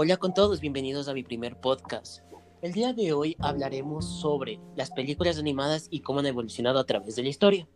[0.00, 2.22] Hola con todos, bienvenidos a mi primer podcast.
[2.62, 7.16] El día de hoy hablaremos sobre las películas animadas y cómo han evolucionado a través
[7.16, 7.66] de la historia.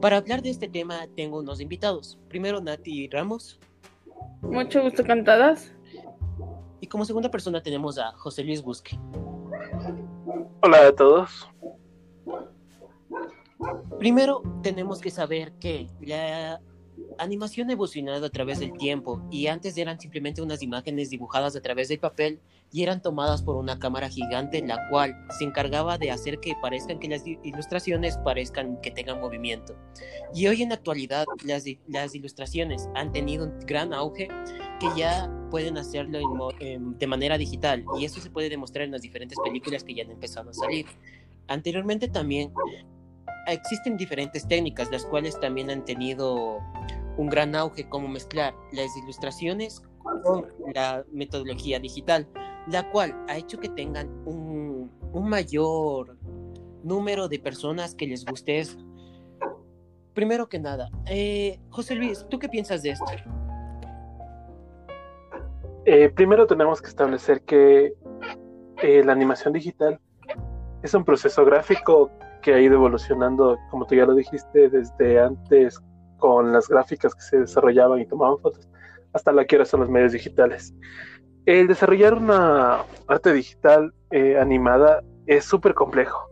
[0.00, 2.18] Para hablar de este tema tengo unos invitados.
[2.28, 3.60] Primero Nati Ramos.
[4.40, 5.72] Mucho gusto cantadas.
[6.80, 8.98] Y como segunda persona tenemos a José Luis Busque.
[10.62, 11.48] Hola a todos.
[14.00, 16.60] Primero tenemos que saber que la
[17.18, 21.60] animación ha evolucionado a través del tiempo y antes eran simplemente unas imágenes dibujadas a
[21.60, 22.40] través del papel
[22.72, 26.98] y eran tomadas por una cámara gigante la cual se encargaba de hacer que parezcan
[26.98, 29.76] que las ilustraciones parezcan que tengan movimiento.
[30.34, 34.28] Y hoy en la actualidad las, las ilustraciones han tenido un gran auge
[34.80, 36.18] que ya pueden hacerlo
[36.58, 40.10] de manera digital y eso se puede demostrar en las diferentes películas que ya han
[40.10, 40.86] empezado a salir.
[41.48, 42.52] Anteriormente también
[43.46, 46.58] existen diferentes técnicas, las cuales también han tenido
[47.16, 49.82] un gran auge, como mezclar las ilustraciones
[50.22, 52.26] con la metodología digital,
[52.68, 56.16] la cual ha hecho que tengan un, un mayor
[56.82, 58.78] número de personas que les guste eso.
[60.14, 63.06] Primero que nada, eh, José Luis, ¿tú qué piensas de esto?
[65.84, 67.94] Eh, primero tenemos que establecer que
[68.82, 69.98] eh, la animación digital
[70.82, 72.10] es un proceso gráfico
[72.42, 75.80] que ha ido evolucionando, como tú ya lo dijiste, desde antes
[76.22, 78.68] con las gráficas que se desarrollaban y tomaban fotos,
[79.12, 80.72] hasta la que ahora son los medios digitales.
[81.46, 86.30] El desarrollar una arte digital eh, animada es súper complejo,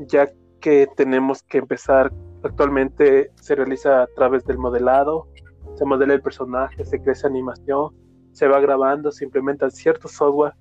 [0.00, 0.28] ya
[0.60, 5.28] que tenemos que empezar, actualmente se realiza a través del modelado,
[5.76, 7.94] se modela el personaje, se crea animación,
[8.32, 10.52] se va grabando, se implementa cierto software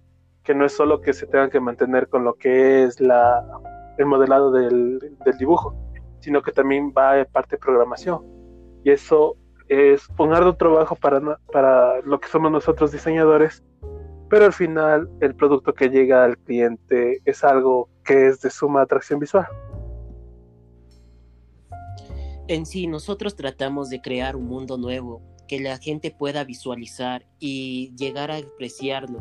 [0.44, 3.44] que no es solo que se tenga que mantener con lo que es la,
[3.98, 5.00] el modelado del,
[5.38, 5.76] dibujo,
[6.22, 8.35] sino que también va de parte de programación.
[8.86, 9.36] Y eso
[9.68, 11.20] es un arduo trabajo para,
[11.52, 13.62] para lo que somos nosotros diseñadores,
[14.30, 18.84] pero al final el producto que llega al cliente es algo que es de suma
[18.84, 19.48] atracción visual.
[22.48, 27.94] En sí, nosotros tratamos de crear un mundo nuevo que la gente pueda visualizar y
[27.98, 29.20] llegar a apreciarlo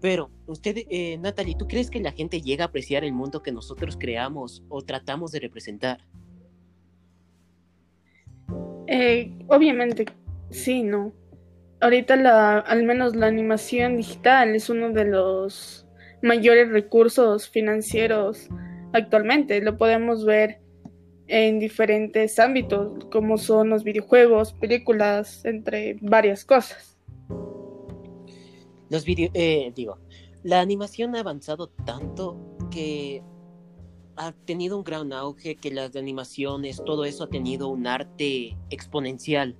[0.00, 3.52] pero, usted, eh, Natalie, ¿tú crees que la gente llega a apreciar el mundo que
[3.52, 6.06] nosotros creamos o tratamos de representar?
[8.92, 10.04] Eh, obviamente,
[10.50, 11.12] sí, ¿no?
[11.80, 15.86] Ahorita la, al menos la animación digital es uno de los
[16.22, 18.48] mayores recursos financieros
[18.92, 19.60] actualmente.
[19.60, 20.60] Lo podemos ver
[21.28, 26.98] en diferentes ámbitos, como son los videojuegos, películas, entre varias cosas.
[28.88, 29.98] Los videos, eh, digo,
[30.42, 33.22] la animación ha avanzado tanto que
[34.20, 39.56] ha tenido un gran auge, que las animaciones, todo eso ha tenido un arte exponencial,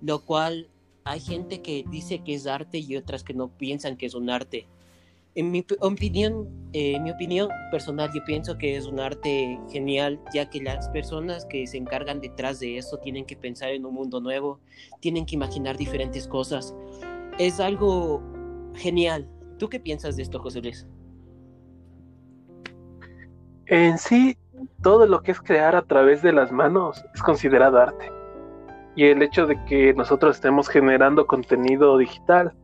[0.00, 0.68] lo cual
[1.04, 4.30] hay gente que dice que es arte y otras que no piensan que es un
[4.30, 4.68] arte.
[5.34, 10.48] En mi opinión, eh, mi opinión personal, yo pienso que es un arte genial, ya
[10.48, 14.20] que las personas que se encargan detrás de eso tienen que pensar en un mundo
[14.20, 14.60] nuevo,
[15.00, 16.74] tienen que imaginar diferentes cosas.
[17.38, 18.22] Es algo
[18.76, 19.26] Genial.
[19.58, 20.86] ¿Tú qué piensas de esto, José Luis?
[23.66, 24.38] En sí,
[24.82, 28.12] todo lo que es crear a través de las manos es considerado arte.
[28.94, 32.54] Y el hecho de que nosotros estemos generando contenido digital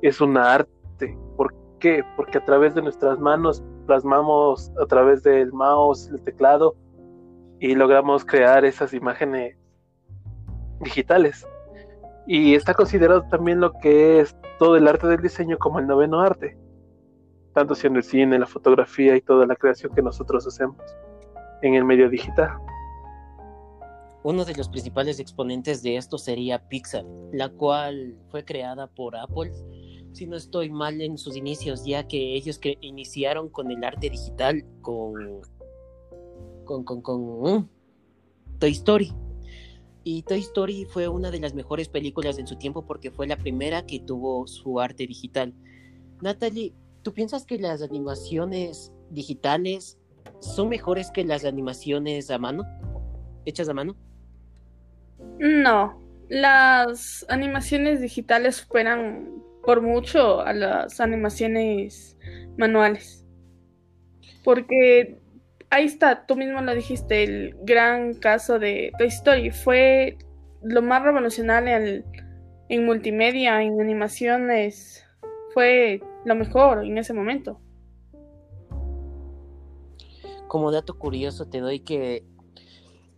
[0.00, 1.18] es un arte.
[1.36, 2.02] ¿Por qué?
[2.16, 6.74] Porque a través de nuestras manos plasmamos a través del mouse, el teclado
[7.60, 9.56] y logramos crear esas imágenes
[10.80, 11.46] digitales.
[12.26, 16.20] Y está considerado también lo que es todo el arte del diseño como el noveno
[16.20, 16.56] arte,
[17.58, 20.76] tanto siendo el cine, la fotografía y toda la creación que nosotros hacemos
[21.60, 22.50] en el medio digital.
[24.22, 29.50] Uno de los principales exponentes de esto sería Pixar, la cual fue creada por Apple,
[30.12, 34.64] si no estoy mal en sus inicios, ya que ellos iniciaron con el arte digital
[34.80, 35.40] con,
[36.64, 37.68] con, con, mm,
[38.60, 39.12] Toy Story.
[40.04, 43.36] Y Toy Story fue una de las mejores películas en su tiempo porque fue la
[43.36, 45.52] primera que tuvo su arte digital.
[46.22, 46.72] Natalie,
[47.08, 49.98] ¿tú piensas que las animaciones digitales
[50.40, 52.64] son mejores que las animaciones a mano?
[53.46, 53.96] ¿Hechas a mano?
[55.38, 62.18] No, las animaciones digitales superan por mucho a las animaciones
[62.58, 63.24] manuales.
[64.44, 65.18] Porque
[65.70, 70.18] ahí está, tú mismo lo dijiste, el gran caso de Toy Story fue
[70.62, 72.04] lo más revolucionario
[72.68, 75.06] en, multimedia, en animaciones,
[75.54, 77.60] fue lo mejor en ese momento.
[80.46, 82.24] Como dato curioso te doy que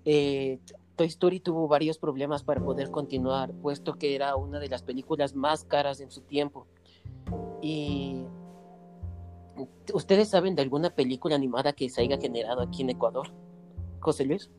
[0.04, 0.58] eh,
[0.96, 5.34] Toy Story tuvo varios problemas para poder continuar, puesto que era una de las películas
[5.34, 6.66] más caras en su tiempo.
[7.62, 8.24] Y
[9.92, 13.28] ¿Ustedes saben de alguna película animada que se haya generado aquí en Ecuador?
[14.00, 14.50] José Luis.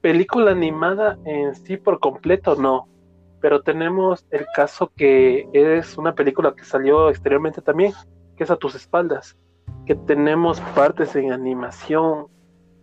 [0.00, 2.88] Película animada en sí por completo no,
[3.40, 7.92] pero tenemos el caso que es una película que salió exteriormente también,
[8.36, 9.36] que es a tus espaldas,
[9.86, 12.26] que tenemos partes en animación,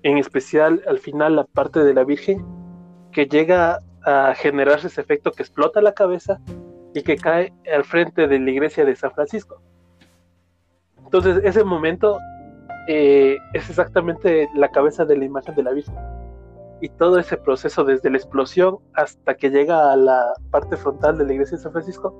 [0.03, 2.45] en especial al final la parte de la Virgen,
[3.11, 6.39] que llega a generarse ese efecto que explota la cabeza
[6.93, 9.61] y que cae al frente de la iglesia de San Francisco.
[11.03, 12.17] Entonces, ese momento
[12.87, 15.95] eh, es exactamente la cabeza de la imagen de la Virgen.
[16.81, 21.25] Y todo ese proceso, desde la explosión hasta que llega a la parte frontal de
[21.25, 22.19] la iglesia de San Francisco,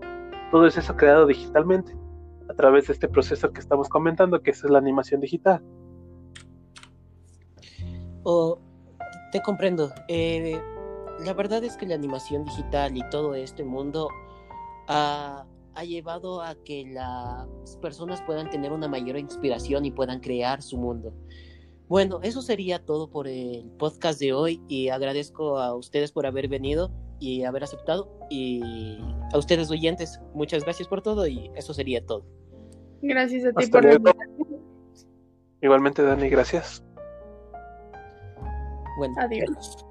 [0.52, 1.96] todo es eso creado digitalmente
[2.50, 5.62] a través de este proceso que estamos comentando, que es la animación digital.
[8.24, 8.60] Oh,
[9.32, 9.92] te comprendo.
[10.08, 10.60] Eh,
[11.26, 14.10] la verdad es que la animación digital y todo este mundo
[14.88, 15.46] ha
[15.78, 20.76] ha llevado a que las personas puedan tener una mayor inspiración y puedan crear su
[20.76, 21.14] mundo.
[21.88, 26.50] Bueno, eso sería todo por el podcast de hoy y agradezco a ustedes por haber
[26.50, 29.00] venido y haber aceptado y
[29.34, 32.26] a ustedes oyentes, muchas gracias por todo y eso sería todo.
[33.02, 34.62] Gracias a ti por la invitación.
[35.62, 36.84] Igualmente, Dani, gracias.
[38.98, 39.87] Bueno, adiós.